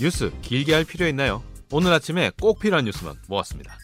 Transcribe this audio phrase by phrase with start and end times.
[0.00, 1.42] 뉴스 길게 할 필요 있나요?
[1.70, 3.76] 오늘 아침에 꼭 필요한 뉴스만 모았습니다.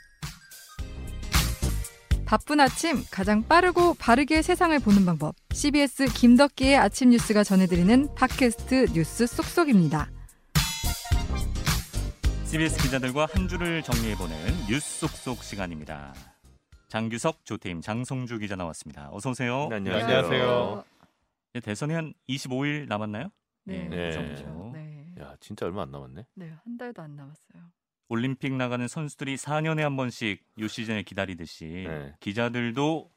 [2.27, 5.35] 바쁜 아침 가장 빠르고 바르게 세상을 보는 방법.
[5.53, 10.11] CBS 김덕기의 아침 뉴스가 전해드리는 팟캐스트 뉴스 쏙쏙입니다.
[12.45, 14.37] CBS 기자들과 한 주를 정리해보는
[14.69, 16.15] 뉴스 쏙쏙 시간입니다.
[16.89, 19.09] 장규석, 조태임, 장성주 기자 나왔습니다.
[19.13, 19.69] 어서 오세요.
[19.71, 20.85] 네, 안녕하세요.
[21.55, 23.29] 네, 대선이 한 25일 남았나요?
[23.65, 23.85] 네.
[23.85, 24.11] 예, 네.
[24.11, 24.70] 그 정도.
[25.21, 25.27] 네.
[25.27, 26.27] 야 진짜 얼마 안 남았네.
[26.35, 27.63] 네, 한 달도 안 남았어요.
[28.09, 32.15] 올림픽 나가는 선수들이 4년에 한 번씩 요 시즌을 기다리듯이 네.
[32.21, 33.11] 기자들도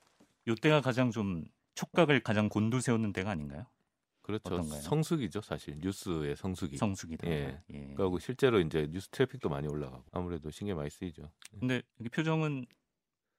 [0.47, 1.45] 요 때가 가장 좀
[1.75, 3.65] 촉각을 가장 곤두세우는 때가 아닌가요?
[4.21, 4.55] 그렇죠.
[4.55, 4.81] 어떤가요?
[4.81, 6.77] 성수기죠 사실 뉴스의 성수기.
[6.77, 7.27] 성수기다.
[7.27, 7.61] 예.
[7.73, 7.93] 예.
[7.95, 11.29] 그리고 실제로 이제 뉴스 트래픽도 많이 올라가고 아무래도 신경 많이 쓰이죠.
[11.59, 11.81] 근데
[12.11, 12.65] 표정은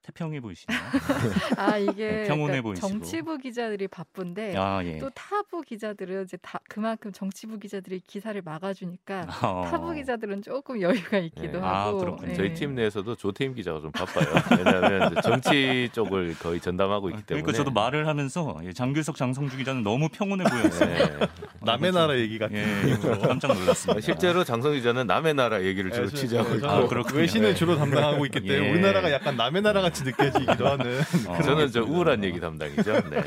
[0.05, 0.79] 태평해 보이시네요.
[1.57, 2.89] 아 이게 네, 평온해 그러니까 보이시고.
[2.89, 4.99] 정치부 기자들이 바쁜데 아 예.
[4.99, 9.67] 또 타부 기자들은 이제 다 그만큼 정치부 기자들이 기사를 막아주니까 어.
[9.71, 11.65] 타부 기자들은 조금 여유가 있기도 네.
[11.65, 12.29] 아, 하고 그렇군요.
[12.29, 12.35] 네.
[12.35, 14.27] 저희 팀 내에서도 조태임 기자가 좀 바빠요.
[14.59, 17.43] 왜냐하면 정치 쪽을 거의 전담하고 있기 때문에.
[17.43, 20.95] 그러니까 저도 말을 하면서 예, 장규석, 장성주 기자는 너무 평온해 보였어요.
[21.19, 21.27] 네.
[21.63, 22.99] 남의 나라 얘기 같은 예.
[23.27, 24.03] 깜짝 놀랐습니다.
[24.03, 27.05] 실제로 장성 기자는 남의 나라 얘기를 주로 네, 취재하고 저- 있고 아.
[27.15, 27.55] 외신을 네.
[27.55, 28.71] 주로 담당하고 있기 때문에 예.
[28.71, 31.01] 우리나라가 약간 남의 나라 같이 느껴지기도 하는.
[31.29, 31.41] 어.
[31.41, 33.09] 저는 저 우울한 얘기 담당이죠.
[33.11, 33.23] 네.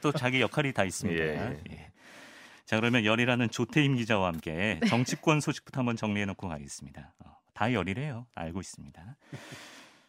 [0.00, 1.20] 또 자기 역할이 다 있습니다.
[1.20, 1.60] 예.
[1.70, 1.90] 예.
[2.64, 7.12] 자 그러면 열이라는 조태임 기자와 함께 정치권 소식부터 한번 정리해놓고 가겠습니다.
[7.24, 8.26] 어, 다 열이래요.
[8.34, 9.16] 알고 있습니다.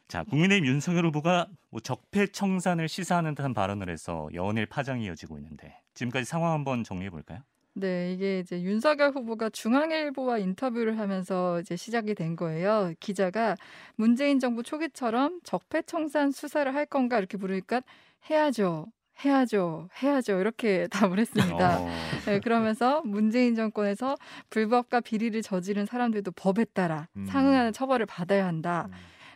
[0.08, 6.26] 자 국민의힘 윤석열 후보가 뭐 적폐청산을 시사하는 듯한 발언을 해서 연일 파장이 이어지고 있는데 지금까지
[6.26, 7.40] 상황 한번 정리해 볼까요?
[7.80, 12.92] 네, 이게 이제 윤석열 후보가 중앙일보와 인터뷰를 하면서 이제 시작이 된 거예요.
[13.00, 13.56] 기자가
[13.96, 17.84] 문재인 정부 초기처럼 적폐청산 수사를 할 건가 이렇게 물으니까
[18.32, 18.88] 해야죠.
[19.24, 19.90] 해야죠.
[20.02, 20.40] 해야죠.
[20.40, 21.80] 이렇게 답을 했습니다.
[21.80, 21.88] 어,
[22.26, 24.16] 네, 그러면서 문재인 정권에서
[24.50, 27.28] 불법과 비리를 저지른 사람들도 법에 따라 음.
[27.28, 28.90] 상응하는 처벌을 받아야 한다.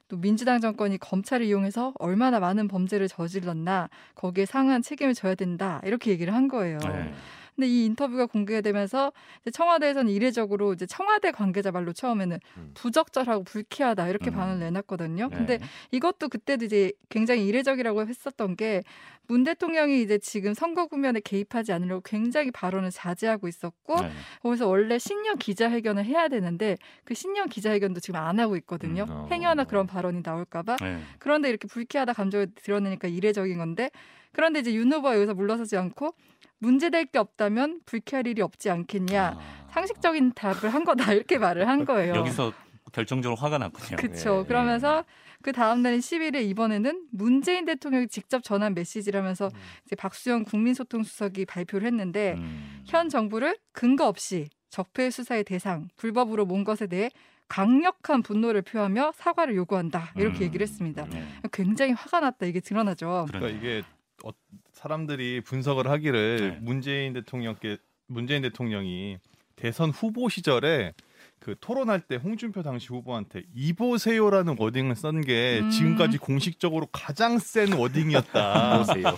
[0.08, 5.80] 또 민주당 정권이 검찰을 이용해서 얼마나 많은 범죄를 저질렀나 거기에 상응한 책임을 져야 된다.
[5.86, 6.80] 이렇게 얘기를 한 거예요.
[6.80, 7.14] 네.
[7.56, 9.12] 근데 이 인터뷰가 공개되면서
[9.52, 12.72] 청와대에서는 이례적으로 이제 청와대 관계자 말로 처음에는 음.
[12.74, 14.36] 부적절하고 불쾌하다 이렇게 음.
[14.36, 15.30] 반응을 내놨거든요.
[15.30, 15.38] 네.
[15.38, 15.60] 근데
[15.92, 18.84] 이것도 그때도 이제 굉장히 이례적이라고 했었던 게
[19.32, 24.12] 문 대통령이 이제 지금 선거 국면에 개입하지 않으려고 굉장히 발언을 자제하고 있었고 네.
[24.42, 29.04] 거기서 원래 신년 기자회견을 해야 되는데 그 신년 기자회견도 지금 안 하고 있거든요.
[29.04, 29.28] 음, 어.
[29.32, 31.00] 행여나 그런 발언이 나올까봐 네.
[31.18, 33.90] 그런데 이렇게 불쾌하다 감정을 드러내니까 이례적인 건데
[34.34, 36.14] 그런데 이제 윤 후보가 여기서 물러서지 않고
[36.58, 39.68] 문제될 게 없다면 불쾌할 일이 없지 않겠냐 아.
[39.72, 42.16] 상식적인 답을 한 거다 이렇게 말을 한 거예요.
[42.16, 42.52] 여기서
[42.92, 43.96] 결정적으로 화가 났군요.
[43.96, 44.42] 그렇죠.
[44.42, 45.06] 예, 그러면서
[45.42, 49.50] 그 다음 날인 10일에 이번에는 문재인 대통령이 직접 전한 메시지를 하면서
[49.86, 52.84] 이제 박수영 국민소통수석이 발표를 했는데 음.
[52.86, 57.10] 현 정부를 근거 없이 적폐 수사의 대상, 불법으로 몬 것에 대해
[57.48, 60.44] 강력한 분노를 표하며 사과를 요구한다 이렇게 음.
[60.44, 61.06] 얘기를 했습니다.
[61.06, 61.28] 네.
[61.52, 63.26] 굉장히 화가 났다 이게 드러나죠.
[63.28, 63.84] 그러니까 이게
[64.24, 64.30] 어,
[64.72, 66.60] 사람들이 분석을 하기를 네.
[66.62, 69.18] 문재인 대통령께 문재인 대통령이
[69.58, 70.94] 대선 후보 시절에
[71.42, 75.70] 그 토론할 때 홍준표 당시 후보한테 이보세요라는 워딩을 쓴게 음.
[75.72, 78.78] 지금까지 공식적으로 가장 센 워딩이었다.
[78.86, 79.18] 보세요.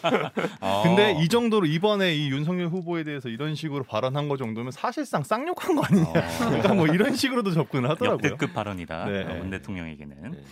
[0.62, 0.82] 아.
[0.88, 5.76] 근데 이 정도로 이번에 이 윤석열 후보에 대해서 이런 식으로 발언한 거 정도면 사실상 쌍욕한
[5.76, 6.08] 거 아니냐.
[6.08, 6.14] 어.
[6.40, 8.32] 그러니까 뭐 이런 식으로도 접근을 하더라고요.
[8.32, 9.06] 역대급 발언이다.
[9.06, 9.24] 네.
[9.24, 10.16] 어, 문 대통령에게는.
[10.22, 10.30] 네.
[10.30, 10.44] 네.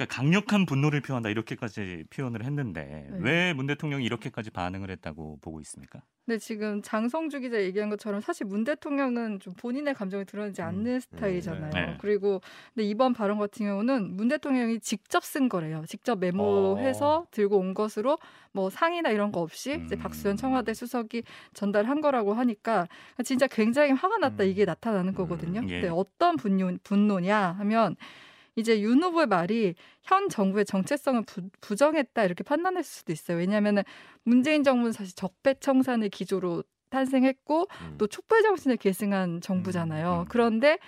[0.00, 3.18] 그러니까 강력한 분노를 표한다 이렇게까지 표현을 했는데 네.
[3.20, 6.00] 왜문 대통령이 이렇게까지 반응을 했다고 보고 있습니까?
[6.24, 11.70] 근데 지금 장성주 기자 얘기한 것처럼 사실 문 대통령은 좀 본인의 감정을 드러내지 않는 스타일이잖아요.
[11.72, 11.96] 네.
[12.00, 12.40] 그리고
[12.72, 15.84] 근데 이번 발언 같은 경우는 문 대통령이 직접 쓴 거래요.
[15.86, 18.18] 직접 메모해서 들고 온 것으로
[18.52, 19.98] 뭐 상의나 이런 거 없이 이제 음.
[19.98, 22.88] 박수현 청와대 수석이 전달한 거라고 하니까
[23.24, 24.48] 진짜 굉장히 화가 났다 음.
[24.48, 25.60] 이게 나타나는 거거든요.
[25.64, 25.80] 예.
[25.80, 27.96] 근데 어떤 분노, 분노냐 하면
[28.56, 31.22] 이제 윤 후보의 말이 현 정부의 정체성을
[31.60, 33.38] 부, 정했다 이렇게 판단할 수도 있어요.
[33.38, 33.82] 왜냐하면
[34.24, 37.94] 문재인 정부는 사실 적폐청산을 기조로 탄생했고 음.
[37.98, 40.22] 또 촛불 정신을 계승한 정부잖아요.
[40.22, 40.28] 음.
[40.28, 40.78] 그런데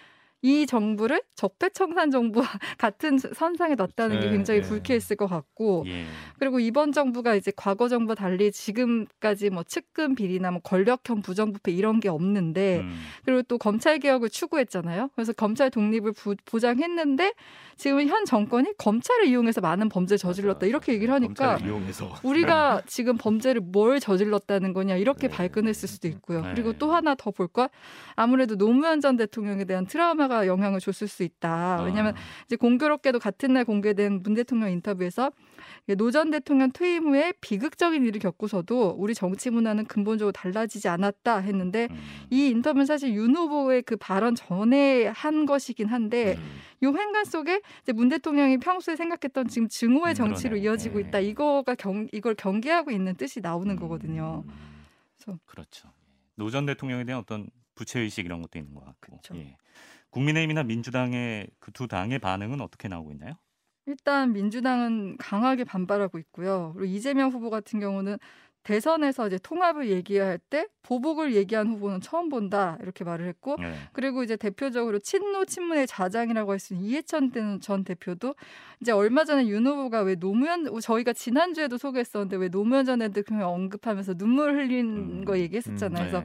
[0.43, 2.45] 이 정부를 적폐청산 정부와
[2.79, 4.69] 같은 선상에 넣었다는 게 네, 굉장히 네.
[4.69, 6.05] 불쾌했을 것 같고 예.
[6.39, 12.01] 그리고 이번 정부가 이제 과거 정부 달리 지금까지 뭐 측근 비리나 뭐 권력형 부정부패 이런
[12.01, 13.01] 게 없는데 음.
[13.25, 15.11] 그리고 또 검찰 개혁을 추구했잖아요.
[15.15, 17.35] 그래서 검찰 독립을 부, 보장했는데
[17.77, 20.67] 지금 현 정권이 검찰을 이용해서 많은 범죄를 저질렀다.
[20.67, 21.59] 이렇게 얘기를 하니까
[22.25, 25.37] 우리가 지금 범죄를 뭘 저질렀다는 거냐 이렇게 네.
[25.37, 26.43] 발끈했을 수도 있고요.
[26.43, 26.51] 네.
[26.53, 27.71] 그리고 또 하나 더 볼 것
[28.17, 31.83] 아무래도 노무현 전 대통령에 대한 트라우마가 수사가 영향을 줬을 수 있다.
[31.85, 35.31] 왜냐하면 아, 이제 공교롭게도 같은 날 공개된 문 대통령 인터뷰에서
[35.99, 41.89] 노 전 대통령 퇴임 후에 비극적인 일을 겪고서도 우리 정치 문화는 근본적으로 달라지지 않았다 했는데
[41.91, 41.97] 음,
[42.31, 46.59] 이 인터뷰는 사실 윤 후보의 그 발언 전에 한 것이긴 한데 음.
[46.85, 50.65] 요 횡간 속에 이제 문 대통령이 평소에 생각했던 지금 증오의 음, 정치로 그러네.
[50.65, 51.09] 이어지고 예.
[51.09, 51.19] 있다.
[51.21, 54.45] 이거가 경 이걸 경계하고 있는 뜻이 나오는 거거든요.
[54.47, 54.53] 음,
[55.19, 55.89] 그래서- 그렇죠.
[56.37, 59.17] 노 전 대통령에 대한 어떤 부채 의식 이런 것도 있는 것 같고.
[59.17, 59.35] 그쵸.
[59.37, 59.57] 예.
[60.13, 63.35] 국민의힘이나 민주당의 그 두 당의 반응은 어떻게 나오고 있나요?
[63.87, 66.73] 일단 민주당은 강하게 반발하고 있고요.
[66.77, 68.19] 그리고 이재명 후보 같은 경우는
[68.63, 73.75] 대선에서 이제 통합을 얘기할 때 보복을 얘기한 후보는 처음 본다 이렇게 말을 했고 예.
[73.93, 78.37] 그리고 이제 대표적으로 친노 친문의 자장이라고 할 수 있는 이해찬 전 대표도
[78.81, 83.49] 이제 얼마 전에 윤 후보가 왜 노무현 저희가 지난 주에도 소개했었는데 왜 노무현 전 대통령
[83.49, 85.25] 언급하면서 눈물 흘린 음.
[85.25, 86.05] 거 얘기했었잖아요.
[86.05, 86.11] 네.
[86.11, 86.25] 그래서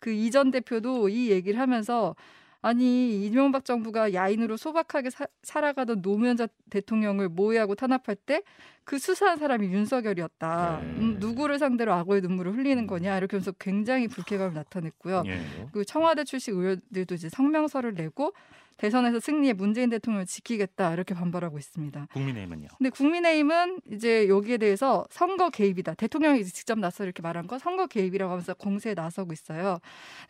[0.00, 2.14] 그 이전 대표도 이 얘기를 하면서
[2.62, 8.42] 아니 이명박 정부가 야인으로 소박하게 사- 살아가던 노무현 전 대통령을 모의하고 탄압할 때
[8.84, 10.80] 그 수사한 사람이 윤석열이었다.
[10.82, 10.86] 네.
[10.86, 15.22] 음, 누구를 상대로 악어의 눈물을 흘리는 거냐 이렇게 하면서 굉장히 불쾌감을 나타냈고요.
[15.26, 15.40] 예.
[15.72, 18.32] 그 청와대 출신 의원들도 이제 성명서를 내고
[18.80, 22.06] 대선에서 승리해 문재인 대통령을 지키겠다 이렇게 반발하고 있습니다.
[22.14, 22.68] 국민의힘은요.
[22.78, 25.92] 근데 국민의힘은 이제 여기에 대해서 선거 개입이다.
[25.94, 29.80] 대통령이 직접 나서 이렇게 말한 거 선거 개입이라고 하면서 공세에 나서고 있어요.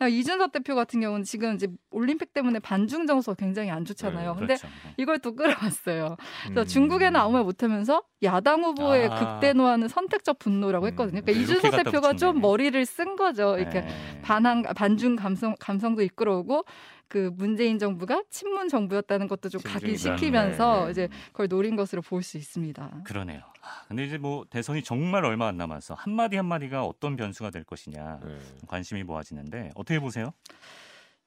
[0.01, 4.35] 이준석 대표 같은 경우는 지금 이제 올림픽 때문에 반중 정서 굉장히 안 좋잖아요.
[4.35, 4.67] 근데 그렇죠.
[4.67, 4.95] 네.
[4.97, 6.17] 이걸 또 끌어왔어요.
[6.43, 6.67] 그래서 음.
[6.67, 9.15] 중국에는 아무 말 못하면서 야당 후보의 아.
[9.41, 11.21] 극대노하는 선택적 분노라고 했거든요.
[11.23, 12.17] 그러니까 음, 이준석 대표가 붙이네.
[12.19, 13.57] 좀 머리를 쓴 거죠.
[13.59, 14.21] 이렇게 네.
[14.23, 16.65] 반항 반중 감성 감성도 이끌어오고
[17.09, 19.61] 그 문재인 정부가 친문 정부였다는 것도 좀.
[19.65, 20.91] 각인시키면서 네.
[20.91, 23.03] 이제 그걸 노린 것으로 볼 수 있습니다.
[23.05, 23.41] 그러네요.
[23.63, 27.51] 아, 근데 이제 뭐 대선이 정말 얼마 안 남아서 한 마디 한 마디가 어떤 변수가
[27.51, 28.39] 될 것이냐 네.
[28.69, 30.33] 관심이 모아지는데 어떻게 보세요?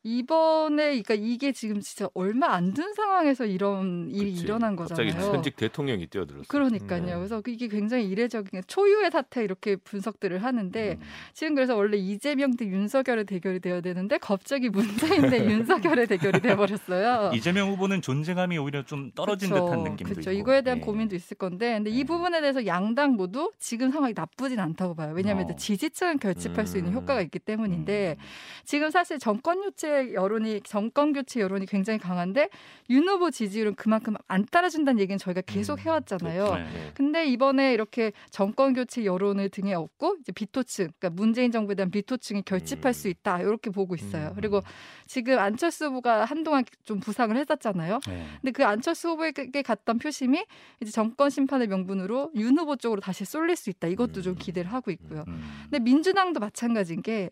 [0.04, 4.44] 이번에 그러니까 이게 지금 진짜 얼마 안된 상황에서 이런 일이 그치.
[4.44, 5.34] 일어난 갑자기 거잖아요.
[5.34, 6.46] 현직 대통령이 뛰어들었어.
[6.48, 7.06] 그러니까요.
[7.06, 7.16] 네.
[7.16, 11.06] 그래서 이게 굉장히 이례적인 초유의 사태 이렇게 분석들을 하는데 음.
[11.34, 17.32] 지금 그래서 원래 이재명 대 윤석열의 대결이 되어야 되는데 갑자기 문재인 대 윤석열의 대결이 돼버렸어요.
[17.34, 20.32] 이재명 후보는 존재감이 오히려 좀 떨어진 그쵸, 듯한 느낌도 그쵸.
[20.32, 20.40] 있고.
[20.42, 20.82] 이거에 대한 예.
[20.82, 22.04] 고민도 있을 건데, 근데 이 네.
[22.04, 25.14] 부분에 대해서 양당 모두 지금 상황이 나쁘진 않다고 봐요.
[25.16, 25.48] 왜냐하면 어.
[25.48, 26.98] 이제 지지층을 결집할 수 있는 음.
[26.98, 28.24] 효과가 있기 때문인데, 음.
[28.66, 32.50] 지금 사실 정권 교체 여론이 정권 교체 여론이 굉장히 강한데
[32.90, 36.56] 윤 후보 지지율은 그만큼 안 따라준다는 얘기는 저희가 계속 음, 해왔잖아요.
[36.56, 36.64] 네.
[36.64, 36.92] 네.
[36.96, 42.44] 근데 이번에 이렇게 정권 교체 여론을 등에 업고 이제 비토층, 그러니까 문재인 정부에 대한 비토층이
[42.44, 42.94] 결집할 음.
[42.94, 44.30] 수 있다 이렇게 보고 있어요.
[44.30, 44.34] 음.
[44.36, 44.62] 그리고
[45.06, 48.00] 지금 안철수 후보가 한동안 좀 부상을 했었잖아요.
[48.08, 48.26] 네.
[48.42, 50.44] 근데 그 안철수 후보에게 갔던 표심이
[50.82, 53.88] 이제 정권 심판의 명분으로 윤 후보 쪽으로 다시 쏠릴 수 있다.
[53.88, 54.38] 이것도 좀 음.
[54.40, 55.24] 기대를 하고 있고요.
[55.28, 55.42] 음.
[55.64, 57.30] 근데 민주당도 마찬가지인 게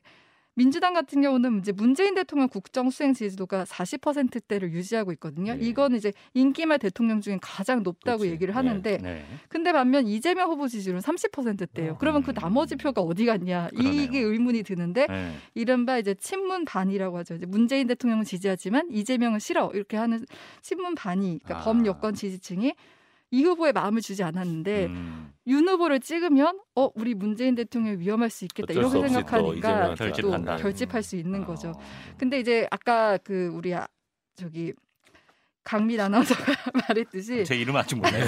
[0.53, 5.55] 민주당 같은 경우는 이제 문재인 대통령 국정 수행 지지도가 40%대를 유지하고 있거든요.
[5.55, 5.61] 네.
[5.61, 8.33] 이건 이제 인기말 대통령 중에 가장 높다고 그렇지.
[8.33, 8.55] 얘기를 네.
[8.55, 9.25] 하는데 네.
[9.47, 11.97] 근데 반면 이재명 후보 지지율은 30%대예요.
[11.99, 12.35] 그러면 그 음.
[12.35, 13.69] 나머지 표가 어디 갔냐?
[13.69, 14.01] 그러네요.
[14.01, 15.31] 이게 의문이 드는데 네.
[15.55, 17.35] 이른바 이제 친문 반이라고 하죠.
[17.35, 20.25] 이제 문재인 대통령은 지지하지만 이재명은 싫어 이렇게 하는
[20.61, 21.63] 친문 반이 그러니까 아.
[21.63, 22.73] 범 여권 지지층이
[23.31, 25.33] 이 후보에 마음을 주지 않았는데 음.
[25.47, 30.57] 윤 후보를 찍으면 어 우리 문재인 대통령이 위험할 수 있겠다 이렇게 또 생각하니까 또 결집한다.
[30.57, 31.45] 결집할 수 있는 어.
[31.45, 31.73] 거죠.
[32.17, 33.87] 근데 이제 아까 그 우리 아,
[34.35, 34.73] 저기
[35.63, 36.43] 강민 아나운서가
[36.89, 38.25] 말했듯이 제 이름 아직 몰라요.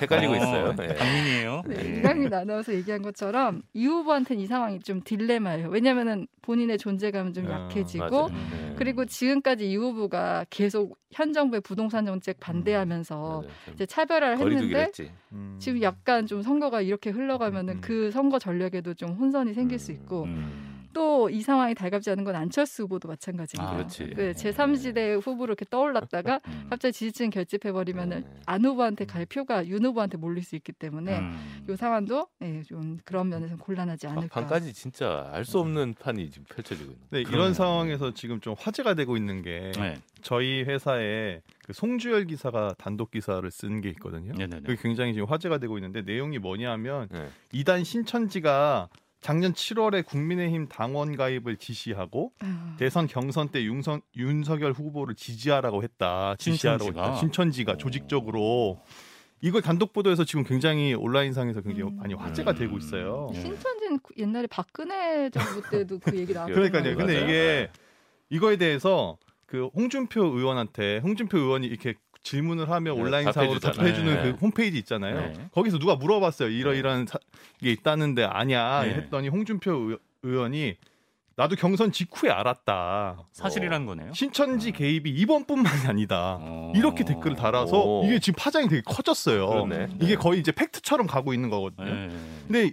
[0.00, 0.74] 헷갈리고 어, 있어요.
[0.76, 0.94] 네.
[0.94, 1.62] 강민이에요.
[1.66, 1.98] 네, 예.
[1.98, 5.68] 이강민 아나운서 얘기한 것처럼 이 후보한테는 이 상황이 좀 딜레마예요.
[5.68, 8.26] 왜냐면은 본인의 존재감은 좀 아, 약해지고 맞아요.
[8.26, 8.48] 음.
[8.52, 8.74] 네.
[8.76, 13.42] 그리고 지금까지 이 후보가 계속 현 정부의 부동산 정책 반대하면서 맞아요.
[13.64, 14.90] 좀 이제 차별화를 했는데.
[15.32, 15.56] 음.
[15.58, 17.80] 지금 약간 좀 선거가 이렇게 흘러가면은 음.
[17.80, 20.73] 그 선거 전략에도 좀 혼선이 생길 수 있고 음.
[20.94, 23.72] 또 이 상황이 달갑지 않은 건 안철수 후보도 마찬가지입니다.
[23.72, 24.10] 아, 그렇지.
[24.14, 26.66] 그 제3지대 후보로 이렇게 떠올랐다가 음.
[26.70, 28.40] 갑자기 지지층 결집해 버리면은 네.
[28.46, 31.64] 안 후보한테 갈 표가 윤 후보한테 몰릴 수 있기 때문에 음.
[31.68, 34.40] 이 상황도 예, 좀 그런 면에서 곤란하지 않을까.
[34.40, 37.06] 막판까지 진짜 알 수 없는 판이 지금 펼쳐지고 있는.
[37.10, 37.20] 네.
[37.20, 39.96] 이런 상황에서 지금 좀 화제가 되고 있는 게 네.
[40.22, 44.32] 저희 회사에 그 송주열 기사가 단독 기사를 쓴 게 있거든요.
[44.34, 44.62] 네네네.
[44.62, 47.28] 그게 굉장히 지금 화제가 되고 있는데 내용이 뭐냐면 네.
[47.52, 48.88] 이단 신천지가
[49.24, 56.36] 작년 7월에 국민의힘 당원 가입을 지시하고 아, 대선 경선 때 윤석, 윤석열 후보를 지지하라고 했다.
[56.38, 57.04] 지시하라고 신천지가?
[57.06, 57.20] 했다.
[57.20, 57.76] 신천지가 오.
[57.78, 58.82] 조직적으로
[59.40, 61.96] 이걸 단독 보도해서 지금 굉장히 온라인상에서 굉장히 음.
[61.96, 62.56] 많이 화제가 음.
[62.58, 63.30] 되고 있어요.
[63.32, 63.40] 네.
[63.40, 66.70] 신천지는 그 옛날에 박근혜 정부 때도 그 얘기 나왔거든요.
[66.70, 66.94] 그러니까요.
[66.94, 67.24] 근데.
[67.24, 67.70] 이게
[68.28, 69.16] 이거에 대해서
[69.46, 71.94] 그 홍준표 의원한테 홍준표 의원이 이렇게
[72.28, 73.60] 질문을 하면 네, 온라인상으로.
[73.60, 74.22] 답해주는 네.
[74.32, 75.14] 그 홈페이지 있잖아요.
[75.32, 75.48] 네.
[75.52, 76.48] 거기서 누가 물어봤어요.
[76.48, 77.18] 이러이러한 사-
[77.60, 78.94] 게 있다는데 아니야 네.
[78.94, 80.74] 했더니 홍준표 의- 의원이
[81.36, 83.24] 나도 경선 직후에 알았다.
[83.32, 84.12] 사실이라는 거네요.
[84.14, 86.38] 신천지 개입이 이번뿐만이 아니다.
[86.40, 86.72] 어.
[86.74, 88.04] 이렇게 댓글을 달아서 오.
[88.04, 89.46] 이게 지금 파장이 되게 커졌어요.
[89.48, 89.88] 그러네.
[89.96, 90.14] 이게 네.
[90.16, 91.84] 거의 이제 팩트처럼 가고 있는 거거든요.
[91.92, 92.08] 네.
[92.46, 92.70] 근데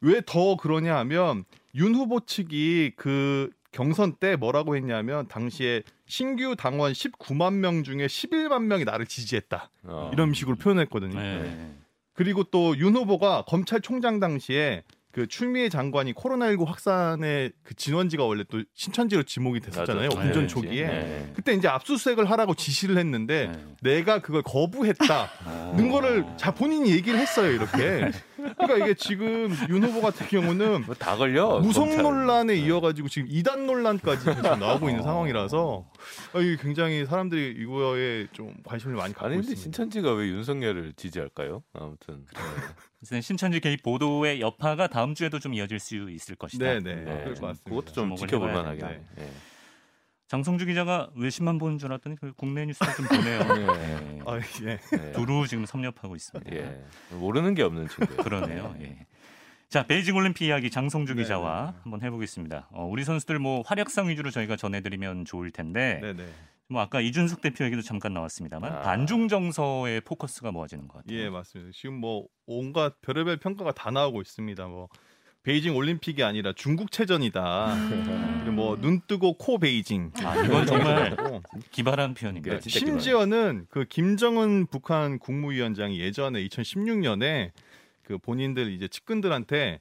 [0.00, 6.92] 왜 더 그러냐 하면 윤 후보 측이 그 경선 때 뭐라고 했냐면 당시에 신규 당원
[6.92, 9.70] 19만 명 중에 11만 명이 나를 지지했다.
[9.84, 10.10] 어.
[10.12, 11.18] 이런 식으로 표현했거든요.
[11.20, 11.74] 네.
[12.14, 14.82] 그리고 또 윤 후보가 검찰총장 당시에
[15.18, 20.10] 그 추미애 장관이 코로나19 확산의 그 진원지가 원래 또 신천지로 지목이 됐었잖아요.
[20.10, 20.20] 맞아.
[20.20, 20.86] 운전 네, 초기에.
[20.86, 21.32] 네.
[21.34, 23.74] 그때 이제 압수수색을 하라고 지시를 했는데 네.
[23.82, 25.28] 내가 그걸 거부했다.
[25.44, 25.74] 어.
[25.76, 28.12] 는 거를 자 본인이 얘기를 했어요 이렇게.
[28.36, 31.58] 그러니까 이게 지금 윤 후보 같은 경우는 뭐 다 걸려.
[31.58, 31.88] 무속.
[31.88, 32.60] 논란에 네.
[32.60, 35.84] 이어 가지고 지금 이단 논란까지 지금 나오고 있는 상황이라서
[36.34, 39.60] 아, 이게 굉장히 사람들이 이거에 좀 관심을 많이 근데 있습니다.
[39.62, 41.64] 신천지가 왜 윤석열을 지지할까요?
[41.72, 42.24] 아무튼
[43.02, 46.64] 신천지 개입 보도의 여파가 다음 주에도 좀 이어질 수 있을 것이다.
[46.64, 47.04] 네네 네.
[47.04, 47.70] 그럴 것 같습니다.
[47.70, 49.00] 그것도 좀 지켜볼 만하겠네.
[49.16, 49.30] 네.
[50.26, 53.38] 장성주 기자가 외신만 보는 줄 알았더니 그 국내 뉴스를 좀 보네요.
[53.54, 54.20] 네.
[54.26, 54.78] 아, 예.
[54.96, 55.12] 네.
[55.12, 56.54] 두루 지금 섭렵하고 있습니다.
[56.54, 56.84] 예.
[57.12, 58.16] 모르는 게 없는 친구.
[58.16, 58.74] 그러네요.
[58.82, 59.06] 예.
[59.70, 61.78] 자 베이징 올림픽 이야기 장성주 네, 기자와 네.
[61.82, 62.68] 한번 해보겠습니다.
[62.72, 66.26] 어, 우리 선수들 뭐 활약상 위주로 저희가 전해드리면 좋을 텐데 네네.
[66.68, 68.80] 뭐 아까 이준석 대표 얘기도 잠깐 나왔습니다만 아.
[68.82, 71.18] 반중 정서의 포커스가 모아지는 것 같아요.
[71.18, 71.70] 예 맞습니다.
[71.74, 74.66] 지금 뭐 온갖 별의별 평가가 다 나오고 있습니다.
[74.66, 74.88] 뭐
[75.44, 77.74] 베이징 올림픽이 아니라 중국 체전이다.
[78.40, 80.12] 그리고 뭐눈 뜨고 코 베이징.
[80.22, 82.60] 아 이건 정말 고 기발한 표현입니다.
[82.60, 87.52] 네, 심지어는 그 김정은 북한 국무위원장이 예전에 2016년에
[88.02, 89.80] 그 본인들 이제 측근들한테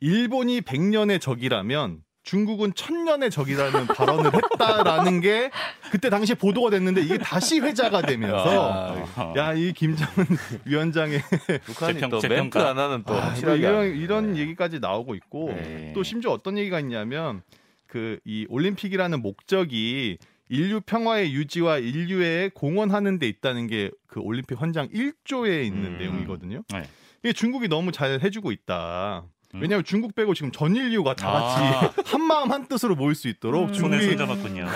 [0.00, 5.50] 일본이 100년의 적이라면 중국은 천년의 적이라는 발언을 했다라는 게
[5.92, 10.26] 그때 당시에 보도가 됐는데 이게 다시 회자가 되면서 아, 야이 김정은
[10.64, 11.20] 위원장의
[11.64, 12.20] 북한이 재평- 또.
[12.28, 13.86] 멘트 안 하는 또 아, 확실하게 이런.
[13.96, 14.40] 이런 네.
[14.40, 15.92] 얘기까지 나오고 있고 네.
[15.94, 17.42] 또 심지어 어떤 얘기가 있냐면
[17.86, 20.18] 그 이 올림픽이라는 목적이
[20.48, 25.98] 인류 평화의 유지와 인류에 공헌하는 데 있다는 게 그 올림픽 헌장 1조에 있는 음.
[25.98, 26.62] 내용이거든요.
[26.72, 26.82] 네.
[27.22, 29.24] 이게 중국이 너무 잘 해주고 있다.
[29.56, 29.62] 음.
[29.62, 31.92] 왜냐하면 중국 빼고 지금 전 인류가 다 같이 아.
[32.06, 33.72] 한 마음 한 뜻으로 모일 수 있도록 음.
[33.72, 34.16] 중국이.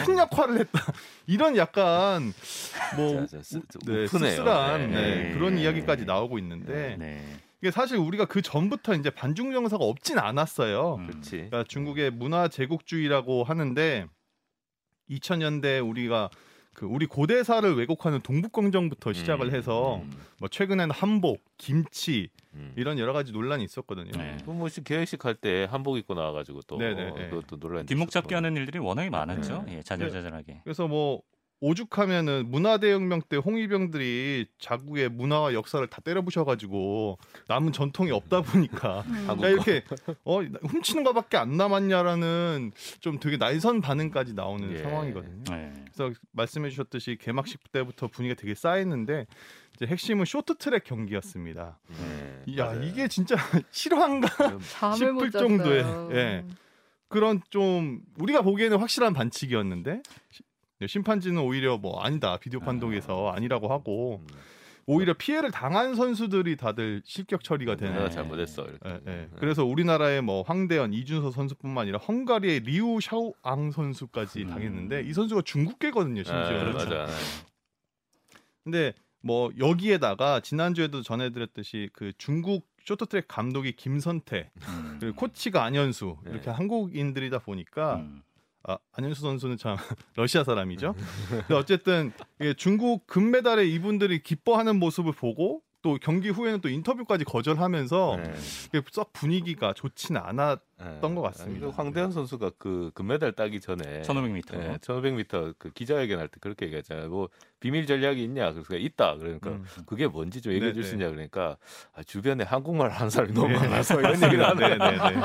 [0.04, 0.80] 큰 역할을 했다.
[1.26, 2.32] 이런 약간
[2.96, 4.06] 뭐 자, 자, 쓰- 네.
[4.06, 5.00] 씁쓸한 네.
[5.00, 5.32] 네, 네.
[5.34, 7.22] 그런 이야기까지 나오고 있는데 네.
[7.62, 10.96] 이게 사실 우리가 그 전부터 이제 반중 정서가 없진 않았어요.
[11.00, 11.06] 음.
[11.06, 11.30] 그렇지.
[11.30, 14.06] 그러니까 중국의 문화 제국주의라고 하는데
[15.10, 16.30] 2000년대 우리가
[16.74, 22.72] 그 우리 고대사를 왜곡하는 동북공정부터 시작을 음, 해서 음, 뭐 최근에는 한복, 김치 음.
[22.76, 24.10] 이런 여러 가지 논란이 있었거든요.
[24.12, 24.36] 네.
[24.44, 27.28] 그 뭐시 개회식 할 때 한복 입고 나와가지고 또 네네, 네.
[27.28, 27.86] 그것도 논란.
[27.86, 29.64] 뒷목 잡기 하는 일들이 워낙에 많았죠.
[29.66, 29.78] 네.
[29.78, 30.60] 예, 자잘자잘하게.
[30.64, 31.22] 그래서 뭐
[31.60, 39.24] 오죽하면은 문화대혁명 때 홍위병들이 자국의 문화와 역사를 다 때려부셔가지고 남은 전통이 없다 보니까 음.
[39.28, 39.84] 한국- 야 이렇게
[40.24, 44.78] 어 훔치는 거밖에 안 남았냐라는 좀 되게 날선 반응까지 나오는 예.
[44.78, 45.44] 상황이거든요.
[45.50, 45.72] 네.
[45.92, 49.26] 그래서 말씀해주셨듯이 개막식 때부터 분위기가 되게 쌓였는데
[49.76, 51.78] 이제 핵심은 쇼트트랙 경기였습니다.
[51.88, 52.82] 네, 야 맞아요.
[52.84, 53.36] 이게 진짜
[53.70, 54.28] 실화인가
[54.96, 55.30] 싶을.
[55.30, 56.44] 정도의, 예.
[57.08, 60.00] 그런 좀 우리가 보기에는 확실한 반칙이었는데
[60.86, 64.36] 심판진은 오히려 뭐 아니다 비디오 판독에서 아니라고 하고 음.
[64.86, 68.02] 오히려 피해를 당한 선수들이 다들 실격 처리가 되는.
[68.04, 68.10] 네.
[68.10, 68.64] 잘못했어.
[68.64, 68.88] 이렇게.
[68.88, 69.00] 예, 예.
[69.04, 69.28] 네.
[69.38, 74.48] 그래서 우리나라의 뭐 황대현, 이준서 선수뿐만 아니라 헝가리의 리우 샤오앙 선수까지 음.
[74.48, 76.40] 당했는데 이 선수가 중국계거든요, 심지어.
[76.40, 77.06] 아, 그렇죠.
[78.64, 84.96] 근데 뭐 여기에다가 지난주에도 전해드렸듯이 그 중국 쇼트트랙 감독이 김선태 음.
[84.98, 86.30] 그리고 코치가 안현수 네.
[86.32, 88.22] 이렇게 한국인들이다 보니까 음.
[88.64, 89.76] 아, 안현수 선수는 참
[90.16, 90.94] 러시아 사람이죠.
[91.28, 98.16] 근데 어쨌든 이게 중국 금메달에 이분들이 기뻐하는 모습을 보고 또 경기 후에는 또 인터뷰까지 거절하면서
[98.22, 98.34] 네.
[98.68, 100.60] 이게 썩 분위기가 좋지는 않았.
[100.80, 100.98] 네.
[101.00, 101.66] 것 같습니다.
[101.66, 104.58] 그 황대현 선수가 그 금메달 따기 전에 1500m.
[104.58, 107.08] 네, 1500m 그 기자회견할 때 그렇게 얘기했잖아요.
[107.10, 107.28] 뭐
[107.60, 108.52] 비밀 전략이 있냐?
[108.52, 109.16] 그래서 있다.
[109.16, 109.64] 그러니까 음.
[109.84, 110.96] 그게 뭔지 좀 얘기해 네, 줄수 네.
[110.96, 111.58] 있냐 그러니까
[111.94, 113.58] 아, 주변에 한국말 하는 사람이 너무 네.
[113.58, 114.68] 많아서 이런 얘기를 하네.
[114.68, 115.16] 네, 네, 네.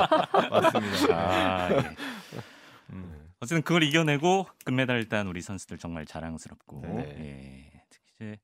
[0.50, 1.14] 맞습니다.
[1.14, 1.96] 아, 예.
[3.46, 3.56] 음.
[3.56, 7.70] 어쨌든 그걸 이겨내고 금메달 딴 우리 선수들 정말 자랑스럽고 네.
[7.72, 7.82] 예.
[7.90, 8.38] 특히 이제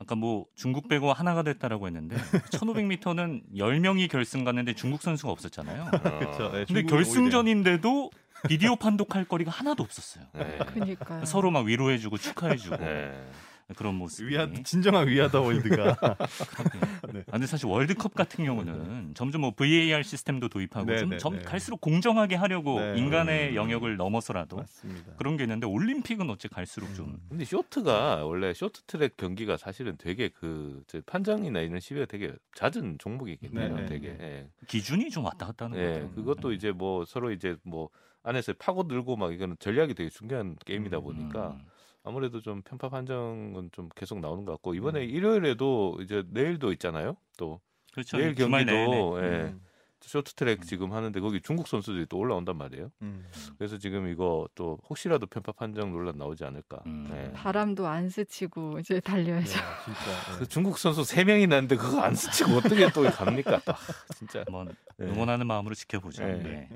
[0.00, 2.16] 아까 뭐 중국 빼고 하나가 됐다라고 했는데
[2.52, 5.82] 1500m는 10명이 결승 갔는데 중국 선수가 없었잖아요.
[5.82, 6.18] 어.
[6.18, 6.52] 그렇죠.
[6.52, 8.10] 네, 근데 결승전인데도
[8.48, 10.24] 비디오 판독할 거리가 하나도 없었어요.
[10.34, 10.58] 네.
[10.72, 13.28] 그러니까 서로 막 위로해주고 축하해주고 네.
[13.76, 14.26] 그런 모습.
[14.26, 15.96] 위아 진정한 위아더 월드가
[17.12, 17.22] 네.
[17.26, 21.36] 아, 근데 사실 월드컵 같은 경우는 점점 뭐 VAR 시스템도 도입하고 네, 좀 네, 점,
[21.36, 21.42] 네.
[21.42, 22.98] 갈수록 공정하게 하려고 네.
[22.98, 23.54] 인간의 음.
[23.56, 25.12] 영역을 넘어서라도 맞습니다.
[25.16, 27.18] 그런 게 있는데 올림픽은 어째 갈수록 좀 음.
[27.28, 33.74] 근데 쇼트가 원래 쇼트트랙 경기가 사실은 되게 그저 판정이나 이런 시비가 되게 잦은 종목이긴 해요.
[33.74, 34.08] 네, 네, 되게.
[34.16, 34.24] 네.
[34.24, 34.48] 예.
[34.66, 36.10] 기준이 좀 왔다 갔다 하는 것 예, 같아요.
[36.12, 37.90] 그것도 이제 뭐 서로 이제 뭐
[38.22, 41.60] 안에서 파고 들고 막 이거는 전략이 되게 중요한 게임이다 음, 보니까 음.
[42.04, 45.10] 아무래도 좀 편파 판정은 좀 계속 나오는 것 같고 이번에 음.
[45.10, 47.16] 일요일에도 이제 내일도 있잖아요.
[47.36, 47.60] 또
[47.92, 48.16] 그렇죠.
[48.16, 49.18] 내일 경기도.
[49.22, 49.60] 예, 음.
[50.00, 52.90] 쇼트트랙 지금 하는데 거기 중국 선수들이 또 올라온단 말이에요.
[53.02, 53.26] 음.
[53.58, 56.78] 그래서 지금 이거 또 혹시라도 편파 판정 논란 나오지 않을까.
[56.86, 57.10] 음.
[57.12, 57.32] 예.
[57.32, 59.50] 바람도 안 스치고 이제 네, 달려야죠.
[59.84, 60.38] 진짜.
[60.38, 63.60] 그 중국 선수 세 명이 났는데 그거 안 스치고 어떻게 또 갑니까?
[63.64, 63.72] 또.
[63.72, 63.76] 아,
[64.14, 64.44] 진짜.
[64.46, 65.04] 한번 예.
[65.04, 66.24] 응원하는 마음으로 지켜보죠.
[66.24, 66.42] 네.
[66.42, 66.68] 네.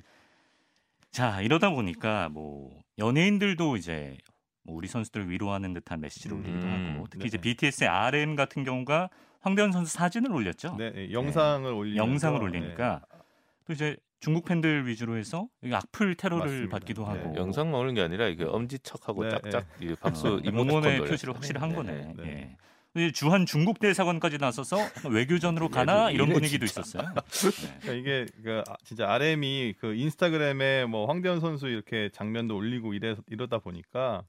[1.10, 4.16] 자 이러다 보니까 뭐 연예인들도 이제
[4.64, 7.26] 뭐 우리 선수들을 위로하는 듯한 메시지를 올리기도 음, 하고 특히 네.
[7.26, 10.76] 이제 BTS의 RM 같은 경우가 황대현 선수 사진을 올렸죠.
[10.78, 13.02] 네, 네, 영상을 올리 영상을 올리니까
[13.66, 16.78] 또 이제 중국 팬들 위주로 해서 악플 테러를 맞습니다.
[16.78, 21.04] 받기도 네, 하고 영상 나오는 게 아니라 이게 엄지척하고 네, 짝짝 이 박수 어, 돌렸어요.
[21.04, 21.92] 표시를 확실히 한 거네.
[21.92, 22.56] 네, 네.
[22.96, 23.10] 예.
[23.10, 24.76] 주한 중국 대사관까지 나서서
[25.10, 26.82] 외교전으로 가나 이런 분위기도 진짜.
[26.82, 27.14] 있었어요.
[27.14, 27.78] 네.
[27.80, 33.16] 그러니까 이게 그 아, 진짜 RM이 그 인스타그램에 뭐 황대현 선수 이렇게 장면도 올리고 이래
[33.28, 34.24] 이러다 보니까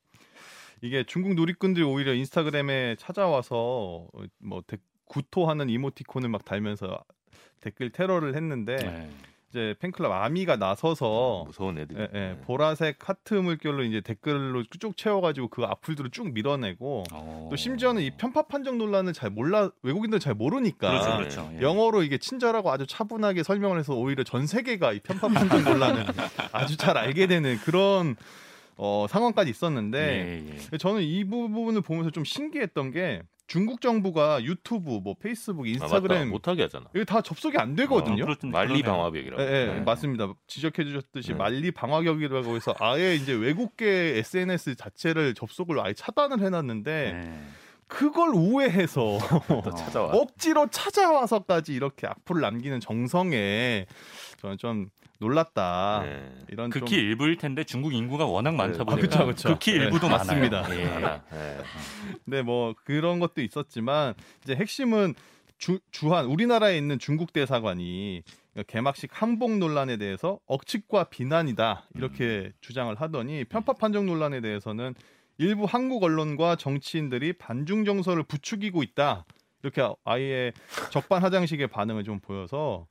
[0.84, 4.06] 이게 중국 누리꾼들이 오히려 인스타그램에 찾아와서
[4.40, 7.02] 뭐 데- 구토하는 이모티콘을 막 달면서
[7.62, 9.10] 댓글 테러를 했는데 네.
[9.50, 12.10] 이제 팬클럽 아미가 나서서 무서운 애들.
[12.14, 17.48] 예, 예, 보라색 하트 물결로 이제 댓글로 쭉 채워가지고 그 악플들을 쭉 밀어내고 어.
[17.50, 21.52] 또 심지어는 이 편파 판정 논란을 잘 몰라 외국인들 잘 모르니까 그렇죠, 그렇죠.
[21.60, 21.62] 예.
[21.62, 26.08] 영어로 이게 친절하고 아주 차분하게 설명을 해서 오히려 전 세계가 이 편파 판정 논란을
[26.52, 28.18] 아주 잘 알게 되는 그런
[28.78, 30.78] 어, 상황까지 있었는데 예, 예.
[30.78, 35.68] 저는 이 부분을 보면서 좀 신기했던 게 중국 정부가 유튜브, 뭐 페이스북, 아.
[35.68, 36.86] 인스타그램 못하게 하잖아.
[36.96, 38.24] 이게 다 접속이 안 되거든요.
[38.24, 38.84] 어, 그렇든 만리 그러네요.
[38.92, 39.44] 방화벽이라고.
[39.44, 39.80] 예, 예, 네.
[39.82, 40.34] 맞습니다.
[40.48, 41.34] 지적해 주셨듯이 네.
[41.36, 43.86] 만리 방화격이라고 해서 아예 이제 외국계
[44.18, 47.40] SNS 자체를 접속을 아예 차단을 해놨는데 네.
[47.88, 49.20] 그걸 우회해서
[49.64, 50.14] 또 찾아와.
[50.14, 53.86] 억지로 찾아와서까지 이렇게 악플을 남기는 정성에
[54.38, 54.88] 저는 좀
[55.24, 56.04] 놀랐다.
[56.06, 56.30] 네.
[56.50, 59.50] 이런 극히 좀 일부일 텐데 중국 인구가 워낙 많다 아, 보니까 그쵸, 그쵸.
[59.50, 60.62] 극히 네, 일부도 맞습니다.
[60.62, 60.80] 많아요.
[61.32, 61.36] 예.
[61.36, 61.58] 네.
[62.26, 64.14] 네, 뭐 그런 것도 있었지만
[64.44, 65.16] 이제 핵심은
[65.58, 68.24] 주, 주한 우리나라에 있는 중국 대사관이
[68.68, 74.94] 개막식 한복 논란에 대해서 억측과 비난이다 이렇게 주장을 하더니 편파 판정 논란에 대해서는
[75.38, 79.26] 일부 한국 언론과 정치인들이 반중 정서를 부추기고 있다
[79.64, 80.52] 이렇게 아예
[80.92, 82.86] 적반하장식의 반응을 좀 보여서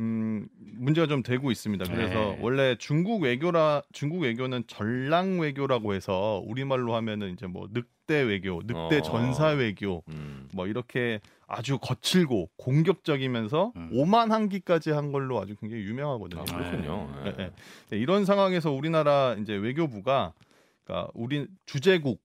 [0.00, 1.84] 음, 문제가 좀 되고 있습니다.
[1.84, 2.38] 그래서 네.
[2.40, 8.98] 원래 중국 외교라 중국 외교는 전랑 외교라고 해서 우리말로 하면은 이제 뭐 늑대 외교, 늑대
[8.98, 9.02] 어.
[9.02, 10.48] 전사 외교 음.
[10.54, 13.90] 뭐 이렇게 아주 거칠고 공격적이면서 음.
[13.92, 16.40] 오만 한기까지 한 걸로 아주 굉장히 유명하거든요.
[16.40, 17.12] 아, 그렇군요.
[17.24, 17.36] 네, 네.
[17.36, 17.50] 네.
[17.90, 20.32] 네, 이런 상황에서 우리나라 이제 외교부가
[20.84, 22.22] 그러니까 우리 주재국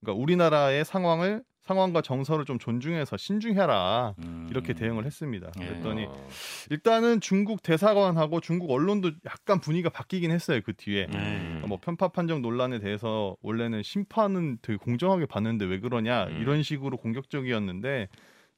[0.00, 4.46] 그러니까 우리나라의 상황을 상황과 정서를 좀 존중해서 신중해라 음.
[4.50, 5.50] 이렇게 대응을 했습니다.
[5.60, 5.66] 예.
[5.66, 6.28] 그랬더니 어.
[6.70, 11.08] 일단은 중국 대사관하고 중국 언론도 약간 분위기가 바뀌긴 했어요 그 뒤에.
[11.12, 11.64] 음.
[11.68, 16.40] 뭐 편파 판정 논란에 대해서 원래는 심판은 되게 공정하게 봤는데 왜 그러냐 음.
[16.40, 18.08] 이런 식으로 공격적이었는데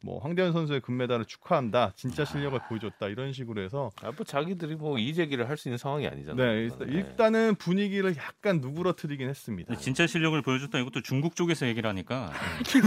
[0.03, 4.99] 뭐 황대현 선수의 금메달을 축하한다 진짜 실력을 보여줬다 이런 식으로 해서 아, 뭐 자기들이 뭐
[4.99, 6.53] 이재기를 할 수 있는 상황이 아니잖아요.
[6.53, 9.77] 네 일단, 일단은 분위기를 약간 누그러뜨리긴 했습니다.
[9.77, 12.33] 진짜 실력을 보여줬다 이것도 중국 쪽에서 얘기를 하니까
[12.67, 12.81] 그,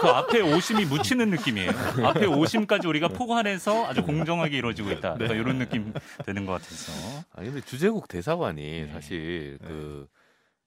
[0.00, 1.70] 그 앞에 오심이 묻히는 느낌이에요.
[2.04, 5.12] 앞에 오심까지 우리가 포괄해서 아주 공정하게 이루어지고 있다.
[5.12, 5.26] 네.
[5.26, 5.92] 그러니까 이런 느낌
[6.26, 6.92] 되는 것 같아서.
[7.32, 8.90] 아니 근데 주재국 대사관이 네.
[8.92, 10.06] 사실 그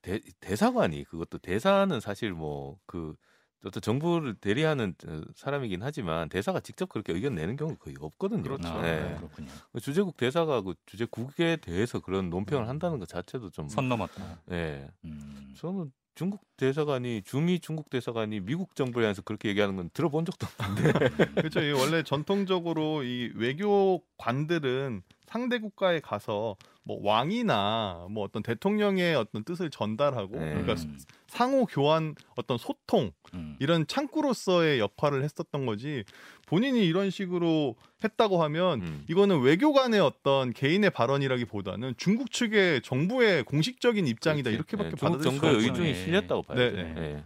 [0.02, 3.16] 대, 대사관이 그것도 대사는 사실 뭐그
[3.64, 8.44] 어떤 정부를 대리하는 어, 사람이긴 하지만 대사가 직접 그렇게 의견 내는 경우 거의 없거든요.
[8.44, 8.68] 그렇죠.
[8.68, 9.16] 아, 네.
[9.18, 9.50] 그렇군요.
[9.82, 12.70] 주재국 대사가 그 주재국에 대해서 그런 논평을 음.
[12.70, 14.40] 한다는 것 자체도 좀 선 넘었다.
[14.52, 14.88] 예.
[15.06, 15.54] 음.
[15.58, 20.92] 저는 중국 대사관이 중미 중국 대사관이 미국 정부에 대해서 그렇게 얘기하는 건 들어본 적도 없는데.
[21.36, 21.62] 그렇죠.
[21.62, 25.02] 이 원래 전통적으로 이 외교관들은
[25.36, 30.52] 상대 국가에 가서 뭐 왕이나 뭐 어떤 대통령의 어떤 뜻을 전달하고 네.
[30.52, 30.98] 그러니까 음.
[31.28, 33.58] 상호 교환 어떤 소통 음.
[33.60, 36.06] 이런 창구로서의 역할을 했었던 거지
[36.46, 39.06] 본인이 이런 식으로 했다고 하면 음.
[39.10, 44.56] 이거는 외교관의 어떤 개인의 발언이라기보다는 중국 측의 정부의 공식적인 입장이다 그렇지.
[44.56, 45.70] 이렇게밖에 예, 중국 받아들일 수가 정부의 없잖아요.
[45.70, 46.06] 의중이 네.
[46.06, 46.76] 실렸다고 봐야죠.
[46.78, 47.02] 네, 네.
[47.02, 47.24] 예.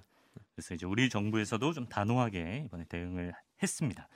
[0.56, 4.08] 그래서 이제 우리 정부에서도 좀 단호하게 이번에 대응을 했습니다.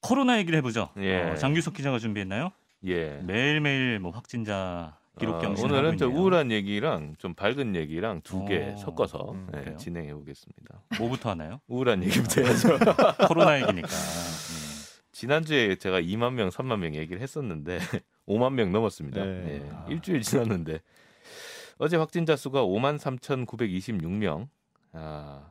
[0.00, 0.90] 코로나 얘기를 해보죠.
[0.98, 1.22] 예.
[1.22, 2.52] 어, 장규석 기자가 준비했나요?
[2.86, 3.20] 예.
[3.22, 6.08] 매일매일 뭐 확진자 기록 어, 경신을 오늘은 저.
[6.08, 9.76] 우울한 얘기랑 좀 밝은 얘기랑 두개 오, 섞어서 음, 예, 그래요?
[9.76, 10.82] 진행해 보겠습니다.
[10.98, 11.60] 뭐부터 하나요?
[11.68, 12.78] 우울한 얘기부터 해야죠.
[13.28, 13.88] 코로나 얘기니까.
[13.88, 14.60] 음.
[15.12, 17.78] 지난주에 제가 2만 명, 3만 명 얘기를 했었는데
[18.26, 19.22] 5만 명 넘었습니다.
[19.22, 19.62] 네.
[19.62, 19.86] 예, 아.
[19.90, 20.80] 일주일 지났는데
[21.76, 24.48] 어제 확진자 수가 5만 3,926명.
[24.92, 25.50] 아,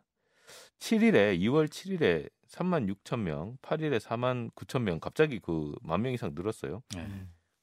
[0.80, 6.32] 7일에 2월 7일에 3만 6천 명, 8일에 4만 9천 명 갑자기 그 만 명 이상
[6.36, 6.82] 늘었어요.
[6.96, 7.08] 네.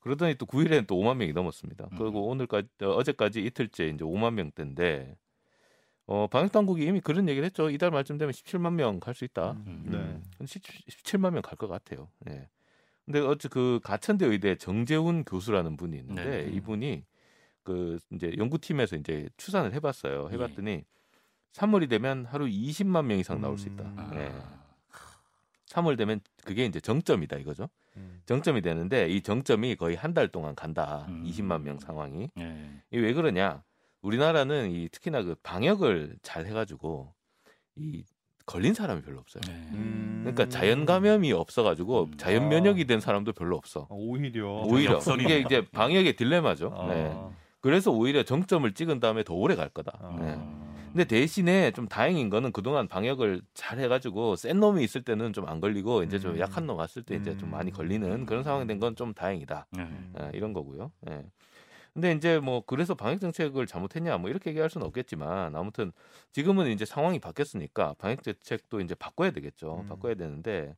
[0.00, 1.88] 그러더니 또 9일에는 또 5만 명이 넘었습니다.
[1.92, 1.98] 음.
[1.98, 5.16] 그리고 오늘까지 어, 어제까지 이틀째 이제 5만 명대인데
[6.06, 7.68] 어, 방역 당국이 이미 그런 얘기를 했죠.
[7.70, 9.52] 이달 말쯤 되면 17만 명 갈 수 있다.
[9.66, 9.86] 음.
[9.86, 10.44] 네.
[10.44, 12.08] 17만 명 갈 것 같아요.
[12.30, 12.48] 예.
[13.04, 16.50] 근데 어째 그 가천대 의대 정재훈 교수라는 분이 있는데 네.
[16.52, 17.04] 이분이
[17.64, 20.28] 그 이제 연구팀에서 이제 추산을 해봤어요.
[20.30, 20.34] 예.
[20.34, 20.84] 해봤더니
[21.52, 23.82] 3월이 되면 하루 20만 명 이상 나올 수 있다.
[23.82, 23.94] 음.
[23.98, 24.10] 아.
[24.14, 24.32] 예.
[25.76, 27.68] 3월 되면 그게 이제 정점이다 이거죠.
[27.96, 28.20] 음.
[28.26, 31.04] 정점이 되는데 이 정점이 거의 한 달 동안 간다.
[31.08, 31.24] 음.
[31.26, 32.30] 20만 명 상황이.
[32.38, 32.70] 예.
[32.90, 33.62] 이게 왜 그러냐?
[34.00, 37.12] 우리나라는 이 특히나 그 방역을 잘 해가지고
[37.76, 38.04] 이
[38.46, 39.42] 걸린 사람이 별로 없어요.
[39.46, 39.52] 네.
[39.72, 40.20] 음.
[40.22, 42.16] 그러니까 자연 감염이 없어가지고 음.
[42.16, 43.82] 자연 면역이 된 사람도 별로 없어.
[43.82, 45.00] 아, 오히려 오히려.
[45.20, 46.72] 이게 이제 방역의 딜레마죠.
[46.74, 46.86] 아.
[46.88, 47.14] 네.
[47.60, 49.98] 그래서 오히려 정점을 찍은 다음에 더 오래 갈 거다.
[50.00, 50.16] 아.
[50.20, 50.38] 네.
[50.96, 55.60] 근데 대신에 좀 다행인 거는 그동안 방역을 잘 해가지고 센 놈이 있을 때는 좀 안
[55.60, 56.38] 걸리고 이제 좀 음.
[56.38, 57.76] 약한 놈 왔을 때 이제 좀 많이 음.
[57.76, 59.66] 걸리는 그런 상황이 된 건 좀 다행이다.
[59.72, 59.88] 네.
[60.22, 60.90] 예, 이런 거고요.
[61.10, 61.22] 예.
[61.92, 65.92] 근데 이제 뭐 그래서 방역 정책을 잘못했냐 뭐 이렇게 얘기할 수는 없겠지만 아무튼
[66.32, 69.80] 지금은 이제 상황이 바뀌었으니까 방역 대책도 이제 바꿔야 되겠죠.
[69.82, 69.88] 음.
[69.88, 70.74] 바꿔야 되는데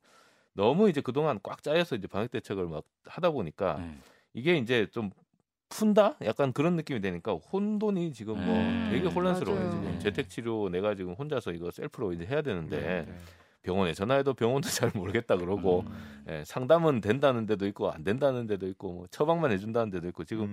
[0.52, 3.98] 너무 이제 그동안 꽉 짜여서 이제 방역 대책을 막 하다 보니까 네.
[4.34, 5.10] 이게 이제 좀
[5.68, 6.16] 푼다?
[6.22, 8.88] 약간 그런 느낌이 되니까 혼돈이 지금 뭐 음.
[8.90, 9.60] 되게 혼란스러워요.
[9.60, 9.70] 맞아요.
[9.72, 9.98] 지금 네.
[9.98, 13.14] 재택 치료 내가 지금 혼자서 이거 셀프로 이제 해야 되는데 네.
[13.62, 16.24] 병원에 전화해도 병원도 잘 모르겠다 그러고 음.
[16.28, 20.44] 예, 상담은 된다는 데도 있고 안 된다는 데도 있고 뭐 처방만 해준다는 데도 있고 지금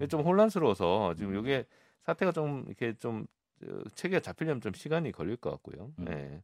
[0.00, 0.06] 음.
[0.08, 1.40] 좀 혼란스러워서 지금 음.
[1.40, 1.64] 이게
[2.02, 3.26] 사태가 좀 이렇게 좀
[3.64, 5.92] 어, 체계가 잡히려면 좀 시간이 걸릴 것 같고요.
[5.98, 6.06] 음.
[6.10, 6.42] 예.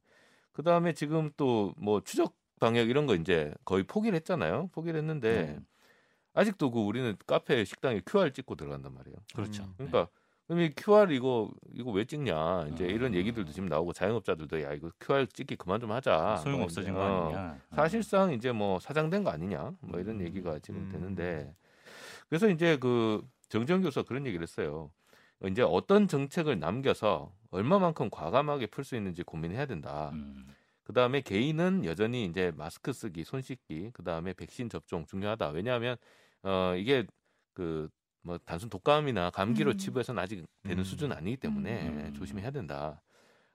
[0.53, 4.69] 그 다음에 지금 또 뭐 추적 방역 이런 거 이제 거의 포기를 했잖아요.
[4.73, 5.59] 포기를 했는데 네.
[6.35, 9.17] 아직도 그 우리는 카페 식당에 QR 찍고 들어간단 말이에요.
[9.35, 9.65] 그렇죠.
[9.65, 9.75] 음.
[9.77, 10.09] 그러니까
[10.47, 12.89] 그럼 이 QR 이거 이거 왜 찍냐 이제 아.
[12.89, 16.37] 이런 얘기들도 지금 나오고 자영업자들도 야 이거 QR 찍기 그만 좀 하자.
[16.39, 17.25] 소용 뭐 없어진 이제, 거 어.
[17.27, 17.59] 아니냐.
[17.75, 20.27] 사실상 이제 뭐 사장된 거 아니냐 뭐 이런 음.
[20.27, 20.89] 얘기가 지금 음.
[20.91, 21.55] 되는데
[22.29, 24.91] 그래서 이제 그 정재훈 교수가 그런 얘기를 했어요.
[25.47, 30.11] 이제 어떤 정책을 남겨서 얼마만큼 과감하게 풀 수 있는지 고민해야 된다.
[30.13, 30.47] 음.
[30.91, 35.51] 그 다음에 개인은 여전히 이제 마스크 쓰기, 손 씻기, 그 다음에 백신 접종 중요하다.
[35.51, 35.97] 왜냐하면
[36.43, 37.07] 어 이게
[37.55, 37.89] 그
[38.23, 39.79] 뭐 단순 독감이나 감기로 음.
[39.79, 40.85] 치부해서는 아직 되는 음.
[40.85, 42.15] 수준은 아니기 때문에 음.
[42.15, 43.01] 조심해야 된다.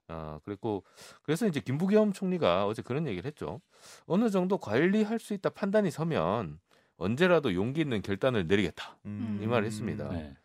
[0.07, 0.83] 어 그랬고
[1.23, 3.61] 그래서 이제 김부겸 총리가 어제 그런 얘기를 했죠.
[4.05, 6.59] 어느 정도 관리할 수 있다 판단이 서면
[6.97, 8.97] 언제라도 용기 있는 결단을 내리겠다.
[9.05, 9.39] 음.
[9.41, 10.09] 이 말을 했습니다.
[10.09, 10.35] 네.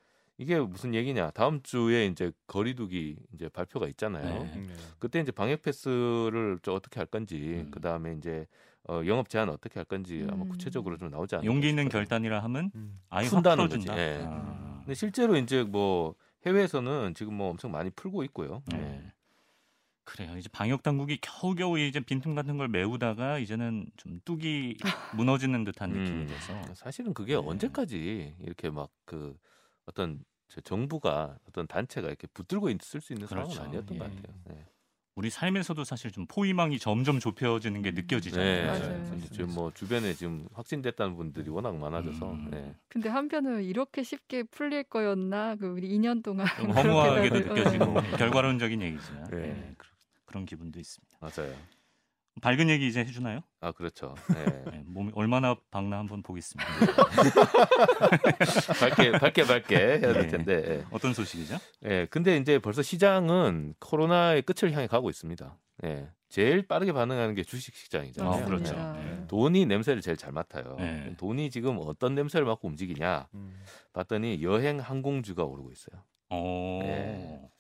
[0.40, 1.32] 이게 무슨 얘기냐?
[1.32, 4.44] 다음 주에 이제 거리두기 이제 발표가 있잖아요.
[4.44, 4.54] 네.
[4.54, 4.74] 네.
[4.98, 7.70] 그때 이제 방역 패스를 좀 어떻게 할 건지, 음.
[7.70, 8.46] 그 다음에 이제
[8.88, 10.48] 어, 영업 제한 어떻게 할 건지 아마 음.
[10.48, 11.46] 구체적으로 좀 나오지 않을까.
[11.46, 12.00] 용기 있는 싶어요.
[12.00, 12.98] 결단이라 하면 음.
[13.10, 13.68] 아예 확 푼다는.
[13.68, 13.86] 거지.
[13.90, 14.24] 예.
[14.26, 14.78] 아.
[14.78, 16.14] 근데 실제로 이제 뭐
[16.46, 18.62] 해외에서는 지금 뭐 엄청 많이 풀고 있고요.
[18.72, 18.78] 네.
[18.78, 19.12] 네.
[20.04, 20.38] 그래요.
[20.38, 24.78] 이제 방역 당국이 겨우겨우 이제 빈틈 같은 걸 메우다가 이제는 좀 뚝이
[25.14, 26.26] 무너지는 듯한 느낌이 음.
[26.26, 27.42] 돼서 사실은 그게 네.
[27.44, 29.36] 언제까지 이렇게 막그
[29.86, 33.50] 어떤 저 정부가 어떤 단체가 이렇게 붙들고 있을 수 있는 그렇죠.
[33.52, 34.08] 상황은 아니었던 것 예.
[34.16, 34.34] 같아요.
[34.46, 34.66] 네.
[35.16, 38.72] 우리 삶에서도 사실 좀 포위망이 점점 좁혀지는 게 느껴지잖아요.
[39.10, 39.20] 네.
[39.32, 42.48] 지금 뭐 주변에 지금 확진됐다는 분들이 워낙 많아져서 음.
[42.50, 42.74] 네.
[42.88, 45.56] 근데 한편으로 이렇게 쉽게 풀릴 거였나?
[45.56, 48.02] 그 우리 2년 동안 좀 허무하게도 느껴지고 어.
[48.16, 49.36] 결과론적인 얘기지만 네.
[49.40, 49.88] 네, 그-
[50.24, 51.18] 그런 기분도 있습니다.
[51.20, 51.54] 맞아요.
[52.40, 53.40] 밝은 얘기 이제 해주나요?
[53.60, 54.14] 아 그렇죠.
[54.32, 54.44] 네.
[54.70, 56.70] 네, 몸이 얼마나 밝나 한번 보겠습니다.
[58.80, 60.26] 밝게 밝게 밝게 해야 될 네.
[60.28, 60.64] 텐데.
[60.66, 60.84] 예.
[60.90, 61.58] 어떤 소식이죠?
[61.84, 65.58] 예, 근데 이제 벌써 시장은 코로나의 끝을 향해 가고 있습니다.
[65.84, 68.32] 예, 제일 빠르게 반응하는 게 주식 시장이잖아요.
[68.32, 68.74] 아, 그렇죠.
[68.94, 69.24] 네.
[69.26, 70.76] 돈이 냄새를 제일 잘 맡아요.
[70.78, 71.14] 네.
[71.18, 73.62] 돈이 지금 어떤 냄새를 맡고 움직이냐 음.
[73.92, 76.02] 봤더니 여행 항공주가 오르고 있어요.
[76.30, 76.78] 어.
[76.82, 77.50] 네.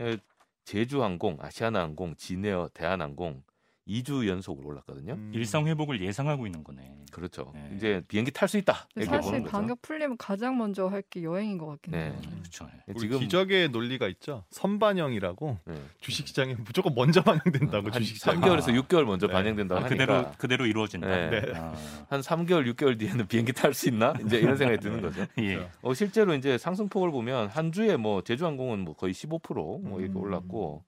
[0.00, 0.16] 예,
[0.64, 3.42] 제주항공, 아시아나항공, 진에어, 대한항공
[3.88, 5.12] 2주 연속으로 올랐거든요.
[5.14, 5.30] 음.
[5.34, 6.96] 일상 회복을 예상하고 있는 거네.
[7.12, 7.52] 그렇죠.
[7.54, 7.70] 네.
[7.76, 9.44] 이제 비행기 탈 수 있다 사실.
[9.44, 11.98] 방역 풀리면 가장 먼저 할 게 여행인 것 같긴 네.
[12.06, 12.16] 해요.
[12.40, 12.64] 그렇죠.
[12.64, 12.82] 네.
[12.88, 14.42] 우리 지금 기적의 논리가 있죠.
[14.50, 15.74] 선반영이라고 네.
[16.00, 18.40] 주식시장에 무조건 먼저 반영된다고 한 주식시장.
[18.40, 18.80] 3개월에서 아.
[18.82, 19.32] 6개월 먼저 네.
[19.34, 21.06] 반영된다 고 아, 하니까 그대로 그대로 이루어진다.
[21.06, 21.40] 네.
[21.40, 21.52] 네.
[21.54, 21.74] 아,
[22.08, 24.14] 한 3개월, 6개월 뒤에는 비행기 탈 수 있나?
[24.24, 25.26] 이제 이런 생각이 드는 거죠.
[25.40, 25.68] 예.
[25.82, 30.22] 어, 실제로 이제 상승폭을 보면 한 주에 뭐 제주항공은 뭐 거의 15%뭐 이렇게 음.
[30.22, 30.84] 올랐고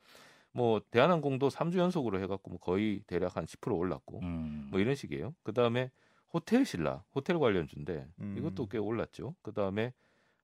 [0.56, 4.68] 뭐 대한항공도 3주 연속으로 해갖고 뭐 거의 대략 한 10% 올랐고 음.
[4.70, 5.34] 뭐 이런 식이에요.
[5.42, 5.90] 그 다음에
[6.32, 8.34] 호텔 신라 호텔 관련주인데 음.
[8.38, 9.34] 이것도 꽤 올랐죠.
[9.42, 9.92] 그 다음에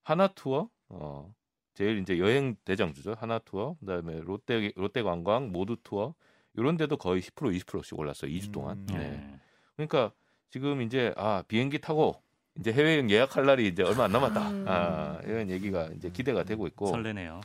[0.03, 1.35] 하나투어 어
[1.75, 3.15] 제일 이제 여행 대장주죠.
[3.19, 6.15] 하나투어 그다음에 롯데 롯데관광 모두투어
[6.55, 8.31] 이런 데도 거의 10% 20%씩 올랐어요.
[8.31, 8.77] 2주 동안.
[8.79, 8.87] 음.
[8.89, 8.99] 네.
[8.99, 9.41] 네.
[9.77, 10.13] 그러니까
[10.51, 12.23] 지금 이제 아 비행기 타고
[12.59, 14.51] 이제 해외여행 예약할 날이 이제 얼마 안 남았다.
[14.51, 14.65] 음.
[14.69, 17.41] 아 이런 얘기가 이제 기대가 되고 있고 설레네요.